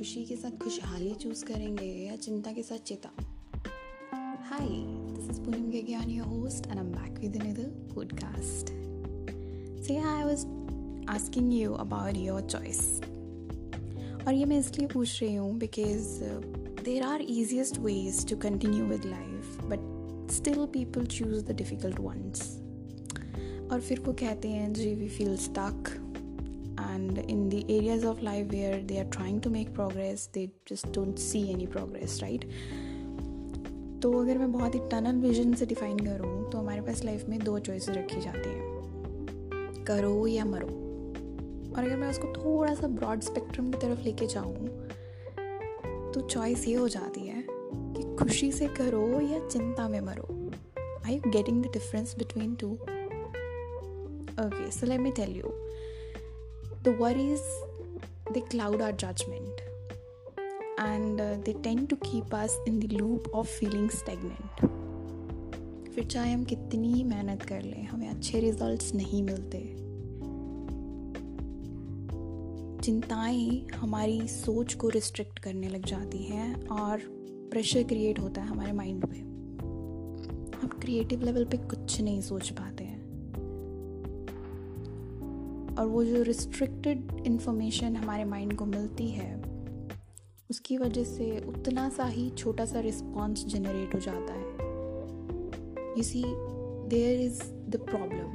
खुशी 0.00 0.24
के 0.24 0.36
साथ 0.36 0.50
खुशहाली 0.50 1.14
चूज़ 1.14 1.44
करेंगे 1.44 1.84
या 1.84 2.16
चिंता 2.16 2.52
के 2.52 2.62
साथ 2.62 2.78
चिता? 2.78 3.10
Hi 4.42 4.68
this 5.14 5.30
is 5.30 5.40
Poonam 5.40 5.70
Gagyan 5.70 6.10
your 6.10 6.26
host 6.26 6.66
and 6.66 6.78
I 6.78 6.84
am 6.86 6.92
back 6.92 7.18
with 7.18 7.42
another 7.42 7.94
podcast 7.94 8.66
so 9.86 9.94
yeah 9.94 10.16
I 10.16 10.24
was 10.24 10.46
asking 11.08 11.54
you 11.54 11.72
about 11.72 12.16
your 12.16 12.40
choice 12.40 13.00
और 14.26 14.34
ये 14.34 14.44
मैं 14.44 14.58
इसलिए 14.58 14.88
पूछ 14.88 15.22
रही 15.22 15.34
हूँ 15.34 15.58
because 15.58 16.24
there 16.84 17.02
are 17.02 17.26
easiest 17.28 17.78
ways 17.78 18.30
to 18.30 18.36
continue 18.36 18.84
with 18.84 19.04
life 19.04 19.58
but 19.60 20.30
still 20.30 20.66
people 20.66 21.06
choose 21.06 21.44
the 21.44 21.50
difficult 21.50 22.00
ones 22.00 22.56
और 23.72 23.80
फिर 23.80 24.00
वो 24.00 24.12
कहते 24.12 24.48
हैं, 24.48 24.72
जी 24.72 24.94
we 24.94 25.08
feel 25.08 25.36
stuck 25.36 26.06
and 26.80 27.18
in 27.34 27.40
the 27.52 27.60
areas 27.74 28.04
of 28.10 28.22
life 28.26 28.52
where 28.52 28.76
they 28.90 28.98
are 29.00 29.08
trying 29.16 29.40
to 29.46 29.50
make 29.56 29.72
progress, 29.78 30.26
they 30.36 30.44
just 30.70 30.92
don't 30.98 31.22
see 31.24 31.42
any 31.54 31.66
progress, 31.76 32.18
right? 32.22 32.44
तो 34.02 34.12
अगर 34.20 34.38
मैं 34.38 34.52
बहुत 34.52 34.74
ही 34.74 34.80
टनल 34.80 35.16
विजन 35.20 35.54
से 35.54 35.66
डिफाइन 35.66 35.98
करूँ 35.98 36.50
तो 36.50 36.58
हमारे 36.58 36.80
पास 36.80 37.04
लाइफ 37.04 37.24
में 37.28 37.38
दो 37.38 37.58
चॉइसेस 37.58 37.96
रखी 37.96 38.20
जाती 38.20 38.48
हैं। 38.48 39.84
करो 39.84 40.26
या 40.26 40.44
मरो। 40.44 40.66
और 41.76 41.84
अगर 41.84 41.96
मैं 41.96 42.10
उसको 42.10 42.32
थोड़ा 42.32 42.74
सा 42.74 42.88
ब्रॉड 42.88 43.20
स्पेक्ट्रम 43.20 43.70
की 43.70 43.78
तरफ़ 43.78 44.00
लेके 44.00 44.26
जाऊँ 44.26 44.54
तो 46.14 46.20
चॉइस 46.20 46.68
ये 46.68 46.74
हो 46.74 46.88
जाती 46.88 47.20
है 47.20 47.44
कि 47.50 48.16
खुशी 48.16 48.52
से 48.52 48.68
करो 48.68 49.20
या 49.20 49.48
चिंता 49.48 49.88
में 49.88 50.00
मरो। 50.00 50.50
I 51.06 51.14
you 51.14 51.30
getting 51.30 51.64
the 51.64 51.66
difference 51.66 52.14
between 52.18 52.54
two 52.54 52.72
okay 54.44 54.70
so 54.70 54.86
let 54.86 55.00
me 55.00 55.10
tell 55.10 55.36
you 55.36 55.69
the 56.84 56.92
worries 56.98 57.42
they 58.34 58.42
cloud 58.52 58.80
our 58.80 58.92
judgment 58.92 59.58
and 60.78 61.20
uh, 61.20 61.36
they 61.44 61.54
tend 61.66 61.88
to 61.90 61.96
keep 61.96 62.32
us 62.34 62.54
in 62.66 62.78
the 62.80 62.88
loop 63.00 63.28
of 63.34 63.48
feeling 63.48 63.90
stagnant. 63.90 64.64
फिर 65.94 66.04
चाहे 66.04 66.32
हम 66.32 66.44
कितनी 66.44 66.92
ही 66.92 67.04
मेहनत 67.04 67.42
कर 67.42 67.62
लें 67.62 67.84
हमें 67.84 68.08
अच्छे 68.08 68.40
results 68.40 68.94
नहीं 68.94 69.22
मिलते। 69.22 69.58
चिंताएँ 72.84 73.66
हमारी 73.74 74.28
सोच 74.28 74.74
को 74.74 74.88
रिस्ट्रिक्ट 74.88 75.38
करने 75.38 75.68
लग 75.68 75.86
जाती 75.86 76.18
हैं 76.18 76.66
और 76.66 76.98
प्रेशर 77.50 77.82
क्रिएट 77.82 78.18
होता 78.18 78.40
है 78.40 78.48
हमारे 78.48 78.72
माइंड 78.72 79.06
पे। 79.06 79.18
हम 80.58 80.68
क्रिएटिव 80.68 81.22
लेवल 81.22 81.44
पे 81.44 81.56
कुछ 81.56 82.00
नहीं 82.00 82.20
सोच 82.20 82.50
पाते 82.50 82.84
हैं। 82.84 82.99
और 85.80 85.86
वो 85.86 86.04
जो 86.04 86.22
रिस्ट्रिक्टेड 86.22 87.12
इन्फॉर्मेशन 87.26 87.96
हमारे 87.96 88.24
माइंड 88.24 88.56
को 88.56 88.64
मिलती 88.66 89.08
है, 89.08 89.42
उसकी 90.50 90.78
वजह 90.78 91.04
से 91.04 91.44
उतना 91.48 91.88
सा 91.88 92.04
ही 92.04 92.30
छोटा 92.30 92.64
सा 92.64 92.80
रिस्पॉन्स 92.80 93.46
जनरेट 93.46 93.94
हो 93.94 94.00
जाता 94.00 94.32
है। 94.32 94.50
You 95.98 96.02
see 96.02 96.22
there 96.88 97.20
is 97.20 97.42
the 97.42 97.76
problem 97.90 98.28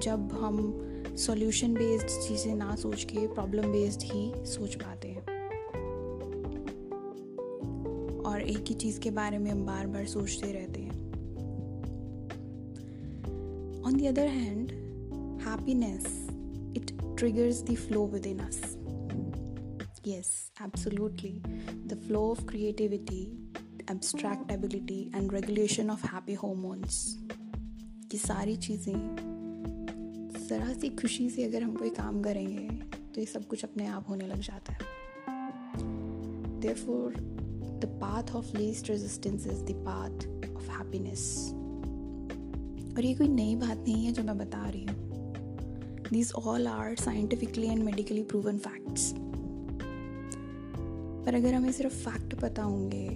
जब 0.00 0.32
हम 0.32 0.86
सॉल्यूशन 1.16 1.74
बेस्ड 1.74 2.06
चीज़ें 2.06 2.54
ना 2.54 2.76
सोच 2.76 3.04
के 3.04 3.26
प्रॉब्लम 3.26 3.72
बेस्ड 3.72 4.00
ही 4.02 4.32
सोच 4.36 4.74
पाते 4.74 5.08
हैं। 5.08 5.22
और 8.22 8.42
एक 8.42 8.64
ही 8.68 8.74
चीज़ 8.74 9.00
के 9.00 9.10
बारे 9.10 9.38
में 9.38 9.50
हम 9.50 9.66
बार 9.66 9.86
बार 9.86 10.06
सोचते 10.06 10.52
रहते 10.52 10.80
हैं। 10.80 11.00
On 13.82 13.96
the 13.96 14.06
other 14.06 14.26
hand 14.26 14.79
happiness, 15.40 16.04
it 16.74 16.92
triggers 17.16 17.62
the 17.62 17.74
flow 17.74 18.04
within 18.04 18.40
us. 18.40 18.76
Yes, 20.04 20.50
absolutely. 20.60 21.42
The 21.86 21.96
flow 21.96 22.30
of 22.32 22.46
creativity, 22.46 23.34
abstract 23.88 24.50
ability, 24.50 25.10
and 25.14 25.32
regulation 25.32 25.90
of 25.90 26.00
happy 26.02 26.34
hormones. 26.34 27.16
ये 28.12 28.18
सारी 28.18 28.56
चीज़ें 28.56 28.94
ज़रा 30.48 30.72
सी 30.80 30.88
खुशी 31.00 31.28
से 31.30 31.44
अगर 31.44 31.62
हम 31.62 31.74
कोई 31.76 31.90
काम 31.98 32.20
करेंगे 32.22 32.68
तो 33.14 33.20
ये 33.20 33.26
सब 33.26 33.46
कुछ 33.48 33.64
अपने 33.64 33.86
आप 33.86 34.08
होने 34.08 34.26
लग 34.26 34.40
जाता 34.48 34.72
है 34.72 34.88
Therefore, 36.60 37.12
the 37.82 37.88
path 38.00 38.34
of 38.34 38.52
least 38.54 38.88
resistance 38.88 39.46
is 39.46 39.62
the 39.64 39.76
path 39.86 40.26
of 40.56 40.66
happiness. 40.78 41.22
और 42.96 43.04
ये 43.04 43.14
कोई 43.14 43.28
नई 43.28 43.54
बात 43.56 43.78
नहीं 43.78 44.04
है 44.06 44.12
जो 44.12 44.22
मैं 44.22 44.36
बता 44.38 44.68
रही 44.68 44.84
हूँ 44.84 45.09
These 46.12 46.30
all 46.32 46.64
are 46.68 46.94
scientifically 46.96 47.68
and 47.72 47.84
medically 47.88 48.22
proven 48.30 48.56
facts. 48.62 49.02
पर 51.26 51.34
अगर 51.34 51.54
हमें 51.54 51.72
सिर्फ़ 51.72 51.94
फैक्ट 51.94 52.34
पता 52.34 52.62
होंगे 52.62 53.06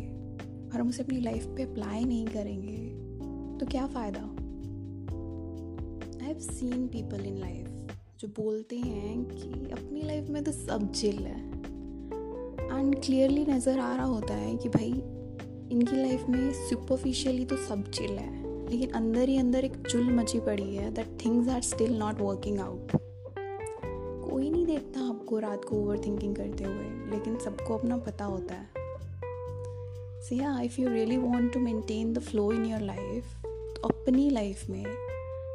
और 0.73 0.81
हम 0.81 0.89
उसे 0.89 1.03
अपनी 1.03 1.21
लाइफ 1.21 1.47
पे 1.47 1.63
अप्लाई 1.63 2.05
नहीं 2.05 2.27
करेंगे 2.27 2.77
तो 3.59 3.67
क्या 3.67 3.87
फ़ायदा? 3.87 4.21
I 6.23 6.29
have 6.29 6.39
seen 6.39 6.87
people 6.89 7.25
in 7.27 7.39
life 7.39 7.93
जो 8.21 8.29
बोलते 8.29 8.77
हैं 8.77 9.25
कि 9.25 9.71
अपनी 9.71 10.03
लाइफ 10.03 10.31
में 10.31 10.45
तो 10.45 10.53
सब 10.53 10.93
चिल 10.93 11.19
है। 11.19 11.41
एंड 12.79 13.05
क्लियरली 13.05 13.47
नज़र 13.47 13.79
आ 13.79 13.97
रहा 13.97 14.07
होता 14.07 14.35
है 14.35 14.57
कि 14.57 14.69
भाई, 14.69 14.93
इनकी 15.73 15.97
लाइफ 15.97 16.29
में 16.29 16.53
सुपरफिशियली 16.69 17.45
तो 17.45 17.57
सब 17.57 17.91
चिल 17.91 18.11
है। 18.11 18.44
लेकिन 18.71 18.91
अंदर 18.91 19.29
ही 19.29 19.37
अंदर 19.39 19.65
एक 19.65 19.77
चुल 19.89 20.11
मची 20.15 20.41
पड़ी 20.41 20.75
है 20.77 20.91
that 20.95 21.19
things 21.25 21.49
are 21.49 21.61
still 21.63 21.97
not 21.99 22.21
working 22.21 22.61
out 22.61 22.93
कोई 24.31 24.51
नहीं 24.51 24.65
देखता 24.67 25.01
आपको 25.01 25.39
रात 25.39 25.65
को 25.65 25.77
ओवर 25.77 25.99
थिंकिंग 26.07 26.35
करते 26.37 26.65
हुए, 26.65 26.85
लेकिन 27.11 27.37
सबको 27.39 27.77
अपना 27.79 27.97
पता 27.97 28.25
होता 28.25 28.55
है। 28.55 28.83
So 30.23 30.35
yeah 30.35 30.61
if 30.61 30.81
you 30.81 30.89
really 30.89 31.17
want 31.17 31.53
to 31.53 31.61
maintain 31.61 32.13
the 32.13 32.19
flow 32.19 32.51
in 32.53 32.65
your 32.65 32.81
life 32.81 33.35
तो 33.45 33.89
अपनी 33.89 34.29
लाइफ 34.31 34.69
में 34.71 34.85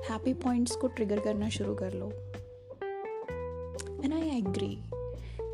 हैप्पी 0.10 0.34
पॉइंट्स 0.44 0.76
को 0.76 0.88
ट्रिगर 0.88 1.20
करना 1.20 1.50
शुरू 1.50 1.76
कर 1.76 1.94
लो। 1.94 2.12
एंड 4.04 4.14
आई 4.14 4.38
एग्री 4.38 4.76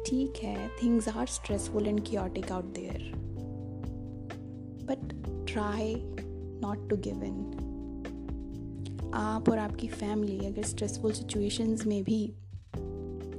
ठीक 0.07 0.43
है 0.43 0.67
things 0.83 1.07
are 1.07 1.27
stressful 1.27 1.87
and 1.87 2.01
chaotic 2.09 2.51
out 2.51 2.65
there 2.73 3.11
but 4.89 5.13
try 5.51 5.95
not 6.61 6.89
to 6.89 6.97
give 6.97 7.23
in 7.23 7.61
आप 9.13 9.49
और 9.49 9.57
आपकी 9.57 9.87
फैमिली 9.87 10.45
अगर 10.45 10.63
स्ट्रेसफुल 10.63 11.11
सिचुएशंस 11.11 11.85
में 11.85 12.03
भी 12.03 12.33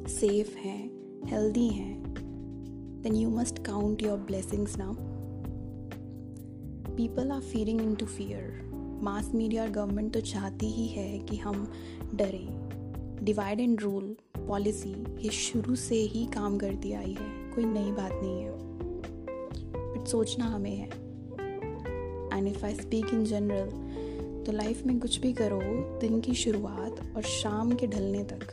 सेफ़ 0.08 0.56
हैं 0.56 0.90
हेल्दी 1.26 1.68
हैं 1.68 2.02
then 3.02 3.14
you 3.14 3.30
must 3.30 3.58
count 3.58 4.02
your 4.02 4.18
blessings 4.18 4.76
now 4.78 4.94
people 6.94 7.30
are 7.30 7.40
feeling 7.40 7.80
in 7.80 7.94
to 7.94 8.06
fear 8.06 8.66
mass 9.02 9.34
media 9.34 9.62
और 9.62 9.70
government 9.70 10.14
तो 10.14 10.20
चाहती 10.20 10.66
ही 10.66 10.86
है 10.86 11.18
कि 11.18 11.36
हम 11.36 11.72
डरें. 12.14 12.66
डिवाइड 13.22 13.60
एंड 13.60 13.80
रूल 13.80 14.16
पॉलिसी 14.38 14.90
ये 15.20 15.30
शुरू 15.30 15.74
से 15.74 15.94
ही 15.94 16.26
काम 16.26 16.58
करती 16.58 16.92
आई 16.92 17.16
है. 17.20 17.50
कोई 17.50 17.64
नई 17.64 17.92
बात 17.92 18.12
नहीं 18.12 18.40
है. 18.42 18.52
बट 19.94 20.06
सोचना 20.08 20.44
हमें 20.44 20.76
है. 20.76 21.05
And 22.36 22.48
if 22.48 22.64
I 22.64 22.74
speak 22.74 23.06
in 23.14 23.24
general 23.24 23.70
तो 24.44 24.52
लाइफ 24.52 24.84
में 24.86 24.98
कुछ 25.00 25.18
भी 25.20 25.32
करो, 25.32 25.60
दिन 26.00 26.20
की 26.20 26.34
शुरुआत 26.34 27.00
और 27.16 27.22
शाम 27.22 27.72
के 27.72 27.86
ढलने 27.86 28.22
तक। 28.24 28.52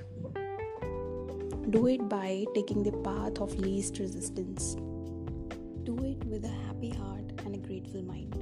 Do 1.70 1.88
it 1.88 2.02
by 2.02 2.46
taking 2.46 2.84
the 2.86 2.92
path 2.96 3.40
of 3.40 3.56
least 3.58 4.00
resistance 4.00 4.76
do 5.86 5.96
it 6.06 6.26
with 6.26 6.46
a 6.46 6.48
happy 6.48 6.90
heart 6.90 7.46
and 7.46 7.56
a 7.56 7.68
grateful 7.68 8.04
mind 8.04 8.34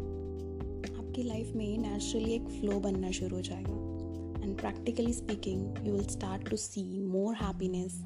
आपकी 0.97 1.23
लाइफ 1.23 1.53
में 1.55 1.77
नेचुरली 1.77 2.31
एक 2.31 2.47
फ्लो 2.49 2.79
बनना 2.79 3.11
शुरू 3.11 3.35
हो 3.35 3.41
जाएगा। 3.41 4.43
And 4.43 4.57
practically 4.59 5.13
speaking 5.13 5.87
you 5.87 5.93
will 5.93 6.07
start 6.07 6.49
to 6.49 6.55
see 6.57 6.83
more 7.07 7.35
happiness 7.35 8.01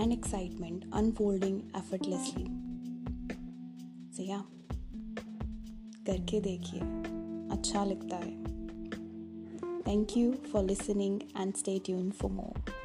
and 0.00 0.12
excitement 0.12 0.90
unfolding 0.94 1.60
effortlessly 1.76 2.44
so 4.16 4.22
yeah 4.22 4.44
करके 6.06 6.40
देखिए। 6.40 6.80
अच्छा 7.52 7.84
लगता 7.84 8.16
है। 8.16 8.44
Thank 9.80 10.16
you 10.16 10.32
for 10.32 10.64
listening 10.64 11.20
and 11.40 11.54
stay 11.54 11.78
tune 11.78 12.10
for 12.10 12.30
more 12.30 12.81